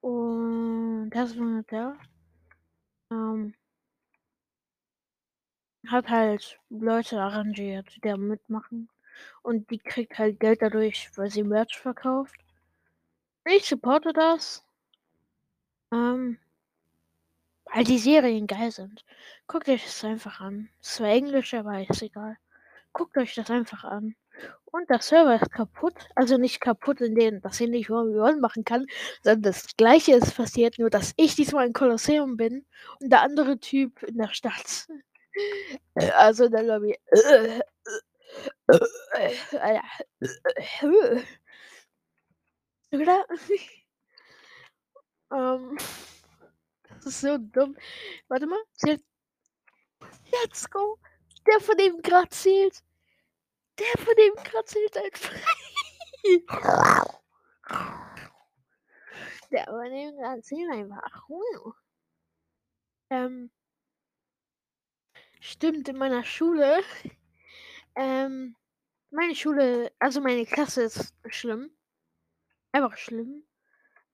und 0.00 1.10
das 1.10 1.38
war 1.38 1.62
der. 1.64 1.96
Ähm, 3.10 3.54
hat 5.88 6.08
halt 6.08 6.58
Leute 6.70 7.20
arrangiert, 7.20 7.94
die 7.94 8.00
da 8.00 8.16
mitmachen. 8.16 8.88
Und 9.42 9.70
die 9.70 9.78
kriegt 9.78 10.18
halt 10.18 10.40
Geld 10.40 10.62
dadurch, 10.62 11.10
weil 11.16 11.30
sie 11.30 11.42
Merch 11.42 11.78
verkauft. 11.78 12.36
Ich 13.44 13.66
supporte 13.66 14.12
das. 14.12 14.64
Ähm, 15.92 16.38
weil 17.72 17.84
die 17.84 17.98
Serien 17.98 18.46
geil 18.46 18.70
sind. 18.70 19.04
Guckt 19.46 19.68
euch 19.68 19.84
das 19.84 20.04
einfach 20.04 20.40
an. 20.40 20.68
Es 20.80 21.00
war 21.00 21.08
Englisch, 21.08 21.54
aber 21.54 21.80
ist 21.88 22.02
egal. 22.02 22.36
Guckt 22.92 23.16
euch 23.16 23.34
das 23.34 23.50
einfach 23.50 23.84
an. 23.84 24.14
Und 24.64 24.88
der 24.88 25.00
Server 25.00 25.34
ist 25.34 25.52
kaputt. 25.52 25.94
Also 26.14 26.38
nicht 26.38 26.60
kaputt 26.60 27.00
in 27.00 27.14
dem, 27.14 27.40
dass 27.42 27.60
ich 27.60 27.68
nicht 27.68 27.90
One 27.90 28.36
machen 28.40 28.64
kann, 28.64 28.86
sondern 29.22 29.42
das 29.42 29.76
gleiche 29.76 30.14
ist 30.14 30.36
passiert, 30.36 30.78
nur 30.78 30.90
dass 30.90 31.12
ich 31.16 31.34
diesmal 31.34 31.66
in 31.66 31.72
Kolosseum 31.72 32.36
bin 32.36 32.64
und 33.00 33.10
der 33.10 33.22
andere 33.22 33.58
Typ 33.58 34.02
in 34.02 34.18
der 34.18 34.32
Stadt. 34.32 34.86
Also 36.14 36.44
in 36.44 36.52
der 36.52 36.62
Lobby. 36.62 36.98
Oder? 42.92 43.26
ähm, 45.32 45.78
das 46.88 47.06
ist 47.06 47.20
so 47.20 47.38
dumm. 47.38 47.76
Warte 48.28 48.46
mal. 48.46 48.62
Let's 50.30 50.68
go. 50.70 50.98
Der 51.46 51.60
von 51.60 51.76
dem 51.76 52.00
gerade 52.02 52.28
zählt. 52.28 52.82
Der 53.78 54.04
von 54.04 54.14
dem 54.16 54.34
gerade 54.44 54.64
zählt 54.64 54.96
einfach. 54.96 55.34
Der 59.50 59.64
von 59.64 59.84
dem 59.84 60.16
gerade 60.16 60.42
zählt 60.42 60.70
einfach. 60.70 61.28
Ähm. 63.10 63.50
Stimmt, 65.44 65.88
in 65.88 65.96
meiner 65.98 66.22
Schule. 66.22 66.84
Ähm, 67.96 68.54
meine 69.10 69.34
Schule, 69.34 69.90
also 69.98 70.20
meine 70.20 70.46
Klasse 70.46 70.84
ist 70.84 71.12
schlimm. 71.26 71.72
Einfach 72.70 72.96
schlimm. 72.96 73.42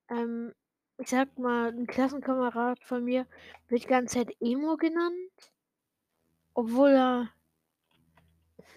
Ähm, 0.09 0.55
ich 0.97 1.11
sag 1.11 1.39
mal, 1.39 1.69
ein 1.71 1.87
Klassenkamerad 1.87 2.83
von 2.83 3.05
mir 3.05 3.27
wird 3.69 3.83
die 3.83 3.89
ganze 3.89 4.15
Zeit 4.15 4.35
Emo 4.41 4.79
genannt. 4.79 5.53
Obwohl 6.55 6.93
er 6.93 7.33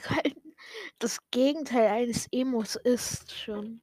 halt 0.10 0.36
das 1.00 1.20
Gegenteil 1.32 1.88
eines 1.88 2.28
Emos 2.34 2.76
ist 2.76 3.32
schon. 3.32 3.82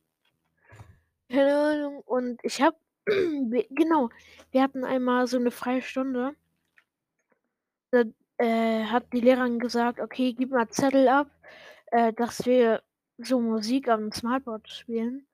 Keine 1.31 1.57
Ahnung. 1.57 2.03
Und 2.03 2.39
ich 2.43 2.61
hab, 2.61 2.79
genau, 3.07 4.11
wir 4.51 4.63
hatten 4.63 4.85
einmal 4.85 5.27
so 5.27 5.39
eine 5.39 5.53
freie 5.53 5.81
Stunde. 5.81 6.37
Da 7.91 8.05
äh, 8.39 8.85
hat 8.85 9.13
die 9.13 9.21
Lehrerin 9.21 9.59
gesagt, 9.59 10.01
okay, 10.01 10.33
gib 10.33 10.51
mal 10.51 10.69
Zettel 10.69 11.09
ab, 11.09 11.31
äh, 11.87 12.13
dass 12.13 12.47
wir 12.47 12.83
so 13.19 13.41
Musik 13.41 13.89
am 13.89 14.13
Smartboard 14.13 14.69
spielen. 14.69 15.27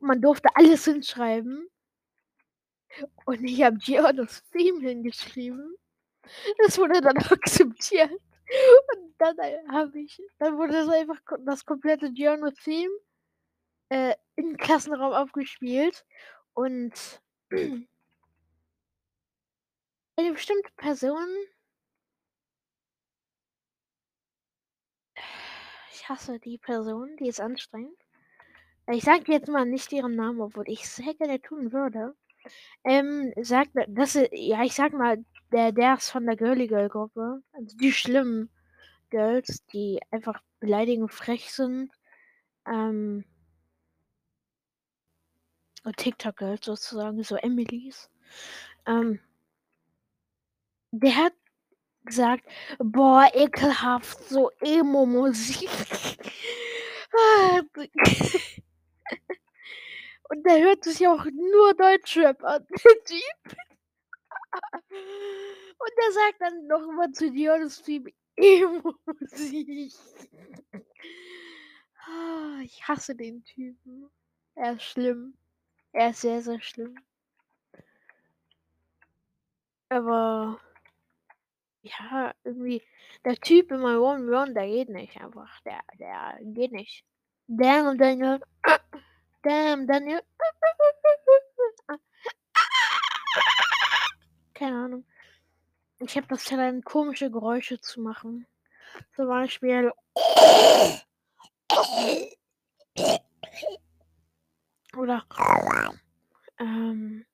Und 0.00 0.08
man 0.08 0.20
durfte 0.20 0.48
alles 0.54 0.84
hinschreiben. 0.84 1.68
Und 3.24 3.44
ich 3.44 3.62
habe 3.62 3.78
Giornos 3.78 4.42
Theme 4.50 4.80
hingeschrieben. 4.80 5.76
Das 6.58 6.78
wurde 6.78 7.00
dann 7.00 7.16
akzeptiert. 7.30 8.10
Und 8.10 9.14
dann 9.18 9.36
habe 9.70 10.00
ich, 10.00 10.20
dann 10.38 10.56
wurde 10.56 10.72
das 10.72 10.88
einfach 10.88 11.20
das 11.40 11.64
komplette 11.64 12.12
Giorno 12.12 12.50
Theme 12.50 12.92
äh, 13.90 14.14
im 14.36 14.56
Klassenraum 14.56 15.12
aufgespielt. 15.12 16.04
Und 16.54 16.92
eine 17.50 17.86
bestimmte 20.32 20.70
Person 20.76 21.28
hasse 26.08 26.38
die 26.38 26.58
Person, 26.58 27.16
die 27.18 27.28
ist 27.28 27.40
anstrengend. 27.40 27.96
Ich 28.90 29.04
sage 29.04 29.32
jetzt 29.32 29.48
mal 29.48 29.66
nicht 29.66 29.92
ihren 29.92 30.16
Namen, 30.16 30.40
obwohl 30.40 30.68
ich 30.68 30.88
sehr 30.88 31.14
gerne 31.14 31.40
tun 31.40 31.72
würde. 31.72 32.14
Ähm, 32.84 33.32
sagt, 33.40 33.72
das 33.88 34.16
ist, 34.16 34.30
ja, 34.32 34.62
ich 34.64 34.74
sag 34.74 34.92
mal, 34.92 35.24
der, 35.52 35.72
der 35.72 35.94
ist 35.94 36.10
von 36.10 36.24
der 36.24 36.36
Girly 36.36 36.68
Girl 36.68 36.88
Gruppe. 36.88 37.42
Also 37.52 37.76
die 37.76 37.92
schlimmen 37.92 38.50
Girls, 39.10 39.64
die 39.66 40.00
einfach 40.10 40.40
beleidigend 40.60 41.12
frech 41.12 41.52
sind. 41.52 41.90
Ähm, 42.66 43.24
TikTok 45.96 46.36
Girls 46.36 46.66
sozusagen, 46.66 47.22
so 47.22 47.36
Emilys. 47.36 48.10
Ähm, 48.86 49.20
der 50.90 51.16
hat 51.16 51.32
gesagt, 52.08 52.44
boah, 52.78 53.28
ekelhaft, 53.32 54.28
so 54.28 54.50
Emo-Musik. 54.60 55.70
Und 60.30 60.44
der 60.44 60.60
hört 60.60 60.84
sich 60.84 61.06
auch 61.08 61.24
nur 61.24 61.74
Deutschrap 61.74 62.42
an, 62.44 62.66
der 62.68 62.76
Typ. 63.04 63.56
Und 65.78 65.92
der 65.96 66.12
sagt 66.12 66.40
dann 66.40 66.66
noch 66.66 66.86
mal 66.92 67.10
zu 67.12 67.30
Dionys 67.30 67.82
Team 67.82 68.08
Emo-Musik. 68.36 69.92
Ah, 72.06 72.60
ich 72.62 72.86
hasse 72.86 73.14
den 73.14 73.44
Typen. 73.44 74.10
Er 74.54 74.74
ist 74.74 74.84
schlimm. 74.84 75.34
Er 75.92 76.10
ist 76.10 76.20
sehr, 76.20 76.42
sehr 76.42 76.60
schlimm. 76.60 76.98
Aber 79.88 80.60
ja, 81.82 82.34
irgendwie, 82.44 82.82
der 83.24 83.36
Typ 83.36 83.70
in 83.70 83.80
meinem 83.80 84.02
One 84.02 84.36
Run, 84.36 84.54
der 84.54 84.66
geht 84.66 84.88
nicht 84.88 85.20
einfach. 85.20 85.60
Der, 85.60 85.80
der 85.98 86.38
geht 86.42 86.72
nicht. 86.72 87.04
Damn, 87.46 87.96
Daniel. 87.96 88.40
Damn, 89.42 89.86
Daniel. 89.86 90.22
Keine 94.54 94.76
Ahnung. 94.76 95.04
Ich 96.00 96.16
habe 96.16 96.26
das 96.28 96.44
Talent, 96.44 96.84
komische 96.84 97.30
Geräusche 97.30 97.80
zu 97.80 98.00
machen. 98.00 98.46
Zum 99.14 99.28
Beispiel. 99.28 99.92
Oder. 104.96 105.24
Ähm. 106.58 107.24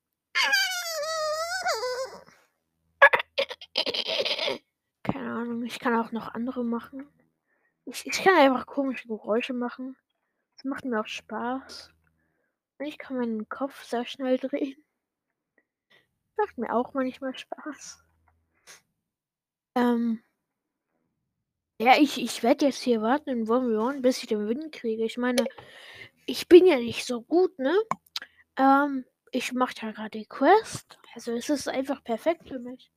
Keine 5.03 5.33
Ahnung, 5.33 5.65
ich 5.65 5.79
kann 5.79 5.97
auch 5.97 6.13
noch 6.13 6.24
andere 6.35 6.65
machen. 6.65 7.09
Ich, 7.85 8.07
ich 8.07 8.23
kann 8.23 8.37
einfach 8.37 8.67
komische 8.67 9.09
Geräusche 9.09 9.53
machen. 9.53 9.97
Das 10.57 10.65
macht 10.65 10.85
mir 10.85 11.01
auch 11.01 11.07
Spaß. 11.07 11.93
Und 12.79 12.87
ich 12.87 12.99
kann 12.99 13.19
meinen 13.19 13.49
Kopf 13.49 13.85
sehr 13.85 14.05
schnell 14.05 14.39
drehen. 14.39 14.83
Macht 16.37 16.59
mir 16.59 16.75
auch 16.75 16.95
manchmal 16.95 17.37
Spaß. 17.37 18.05
Ähm. 19.77 20.23
Ja, 21.79 21.97
ich, 21.99 22.21
ich 22.21 22.43
werde 22.43 22.67
jetzt 22.67 22.83
hier 22.83 23.03
warten 23.03 23.31
in 23.31 23.49
Womion, 23.49 24.01
bis 24.03 24.19
ich 24.19 24.29
den 24.29 24.49
Wind 24.49 24.73
kriege. 24.73 25.05
Ich 25.05 25.19
meine, 25.19 25.45
ich 26.27 26.49
bin 26.49 26.67
ja 26.67 26.77
nicht 26.77 27.05
so 27.05 27.23
gut, 27.23 27.59
ne? 27.59 27.77
Ähm, 28.57 29.05
ich 29.33 29.53
mache 29.53 29.75
ja 29.83 29.91
gerade 29.91 30.19
die 30.19 30.27
Quest. 30.27 30.99
Also 31.15 31.33
es 31.33 31.51
ist 31.51 31.69
einfach 31.69 32.03
perfekt 32.05 32.49
für 32.49 32.61
mich. 32.61 32.93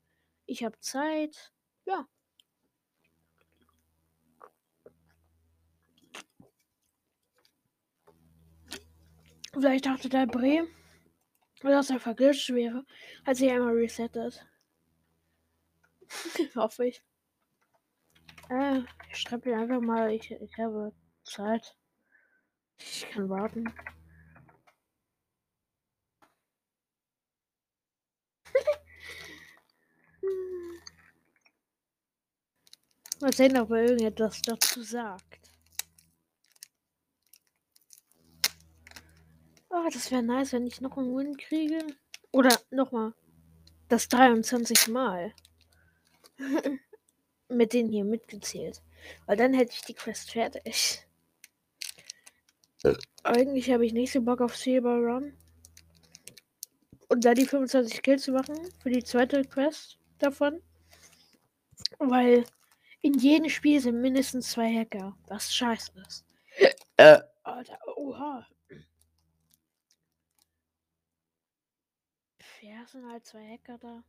Ich 0.46 0.64
habe 0.64 0.80
Zeit. 0.80 1.52
Ja. 1.86 2.08
Vielleicht 9.60 9.88
dachte 9.88 10.08
der 10.08 10.28
Bre, 10.28 10.68
dass 11.62 11.90
er 11.90 12.00
verglitscht 12.00 12.54
wäre, 12.54 12.86
als 13.26 13.42
ich 13.42 13.52
einmal 13.52 13.74
resettet. 13.74 14.46
Hoffe 16.56 16.86
ich. 16.86 17.04
Äh, 18.50 18.82
ich 19.10 19.18
schreibe 19.18 19.50
mir 19.50 19.58
einfach 19.58 19.82
mal, 19.82 20.12
ich, 20.12 20.30
ich 20.30 20.56
habe 20.60 20.94
Zeit. 21.24 21.76
Ich 22.78 23.10
kann 23.10 23.30
warten. 23.30 23.74
Mal 33.22 33.34
sehen, 33.34 33.58
ob 33.58 33.72
er 33.72 33.86
irgendetwas 33.86 34.40
dazu 34.44 34.84
sagt. 34.84 35.47
Oh, 39.70 39.90
das 39.92 40.12
wäre 40.12 40.24
nice, 40.24 40.54
wenn 40.54 40.68
ich 40.68 40.82
noch 40.82 40.98
einen 40.98 41.16
Win 41.16 41.38
kriege. 41.38 41.86
Oder 42.32 42.58
nochmal. 42.72 43.14
Das 43.90 44.08
23 44.10 44.88
Mal. 44.90 45.34
Mit 47.50 47.74
denen 47.74 47.90
hier 47.90 48.04
mitgezählt. 48.04 48.82
Weil 49.26 49.38
dann 49.38 49.54
hätte 49.54 49.74
ich 49.74 49.82
die 49.82 49.94
Quest 49.94 50.32
fertig. 50.32 51.08
Eigentlich 53.24 53.72
habe 53.72 53.86
ich 53.86 53.94
nicht 53.94 54.12
so 54.12 54.22
Bock 54.22 54.42
auf 54.42 54.56
Silber 54.56 54.98
Run. 54.98 55.34
Und 57.10 57.24
da 57.24 57.34
die 57.34 57.46
25 57.46 58.02
Kills 58.02 58.24
zu 58.24 58.32
machen 58.34 58.58
für 58.82 58.90
die 58.90 59.04
zweite 59.04 59.44
Quest 59.44 59.98
davon. 60.20 60.62
Weil 62.00 62.46
in 63.02 63.14
jedem 63.14 63.50
Spiel 63.50 63.80
sind 63.80 64.02
mindestens 64.02 64.52
zwei 64.52 64.74
Hacker. 64.74 65.18
Was 65.28 65.54
scheiße 65.54 65.92
ist. 66.06 66.26
Äh. 66.98 67.20
Alter, 67.44 67.80
oha. 67.96 68.46
Ja, 72.62 72.86
sind 72.88 73.10
halt 73.10 73.26
zwei 73.26 73.48
Hacker 73.54 73.78
da. 73.78 74.04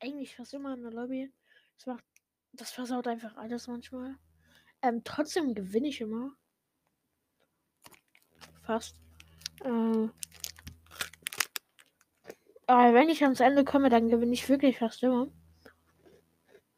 Eigentlich 0.00 0.36
fast 0.36 0.52
immer 0.52 0.74
in 0.74 0.82
der 0.82 0.92
Lobby. 0.92 1.32
Das 1.76 1.86
macht. 1.86 2.04
Das 2.52 2.70
versaut 2.70 3.06
einfach 3.06 3.36
alles 3.36 3.66
manchmal. 3.66 4.16
Ähm, 4.82 5.02
trotzdem 5.04 5.54
gewinne 5.54 5.88
ich 5.88 6.00
immer. 6.00 6.32
Fast. 8.62 8.96
Äh, 9.62 10.08
aber 12.66 12.94
wenn 12.94 13.08
ich 13.08 13.22
ans 13.22 13.40
Ende 13.40 13.64
komme, 13.64 13.90
dann 13.90 14.08
gewinne 14.08 14.32
ich 14.32 14.48
wirklich 14.48 14.78
fast 14.78 15.02
immer. 15.02 15.28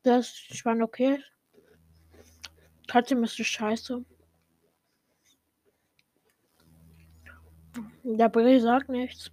Das 0.02 0.28
ist 0.28 0.56
schon 0.56 0.82
okay. 0.82 1.22
Trotzdem 2.86 3.22
ist 3.24 3.38
es 3.38 3.46
scheiße. 3.46 4.04
Der 8.04 8.28
Brie 8.28 8.60
sagt 8.60 8.88
nichts. 8.88 9.30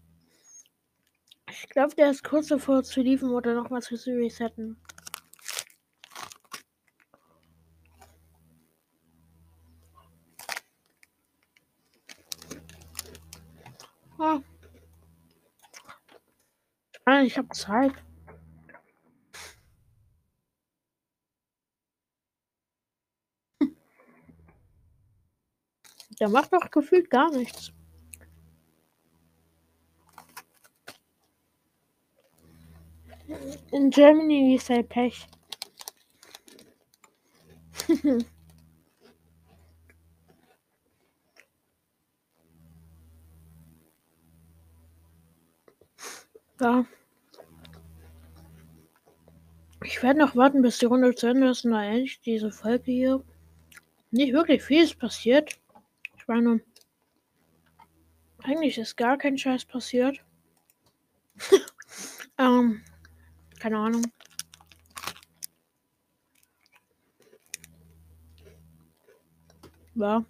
Ich 1.64 1.70
glaube, 1.70 1.96
der 1.96 2.12
ist 2.12 2.24
kurz 2.24 2.48
davor 2.48 2.84
zu 2.84 3.02
liefern 3.02 3.32
oder 3.32 3.54
nochmal 3.54 3.82
zu 3.82 3.96
resetten. 3.96 4.78
Ah. 14.18 14.42
Ich 17.24 17.38
habe 17.38 17.50
Zeit. 17.50 17.94
Der 26.20 26.30
macht 26.30 26.52
doch 26.54 26.72
gefühlt 26.72 27.10
gar 27.10 27.30
nichts. 27.32 27.72
In 33.72 33.90
Germany 33.90 34.56
ist 34.56 34.70
halt 34.70 34.90
Pech. 34.90 35.28
ja. 46.62 46.86
Ich 49.84 50.02
werde 50.04 50.20
noch 50.20 50.36
warten, 50.36 50.62
bis 50.62 50.78
die 50.80 50.86
Runde 50.86 51.16
zu 51.16 51.28
Ende 51.28 51.50
ist 51.50 51.66
und 51.66 51.72
dann 51.72 51.84
endlich 51.84 52.20
diese 52.22 52.52
Folge 52.52 52.92
hier. 52.92 53.24
Nicht 54.12 54.34
wirklich 54.34 54.62
viel 54.64 54.84
ist 54.84 55.00
passiert. 55.00 55.60
Ich 56.18 56.28
meine, 56.28 56.62
eigentlich 58.44 58.78
ist 58.78 58.96
gar 58.96 59.18
kein 59.18 59.38
Scheiß 59.38 59.66
passiert. 59.66 60.24
ähm, 62.38 62.82
keine 63.66 63.80
Ahnung. 63.80 64.04
Ja. 69.96 70.24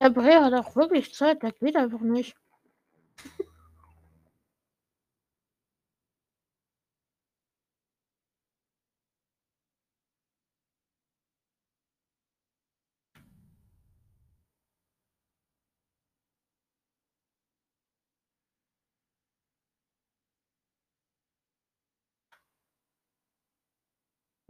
Der 0.00 0.10
Bre 0.10 0.42
hat 0.42 0.52
auch 0.54 0.74
wirklich 0.74 1.14
Zeit, 1.14 1.44
der 1.44 1.52
geht 1.52 1.76
einfach 1.76 2.00
nicht. 2.00 2.41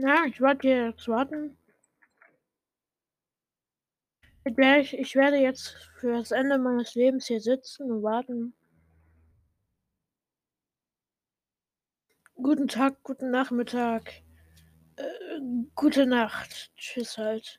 Ja, 0.03 0.25
ich 0.25 0.41
werde 0.41 0.67
jetzt 0.67 1.07
warten. 1.07 1.57
Ich, 4.45 4.99
ich 4.99 5.15
werde 5.15 5.37
jetzt 5.37 5.77
für 6.01 6.13
das 6.15 6.33
Ende 6.33 6.59
meines 6.59 6.97
Lebens 6.97 7.29
hier 7.29 7.41
sitzen 7.41 7.89
und 7.89 8.03
warten. 8.03 8.53
Guten 12.35 12.67
Tag, 12.67 13.01
guten 13.05 13.31
Nachmittag. 13.31 14.25
Äh, 14.97 15.39
gute 15.77 16.05
Nacht. 16.05 16.73
Tschüss 16.77 17.17
halt. 17.17 17.57